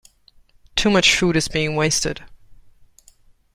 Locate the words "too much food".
0.75-1.35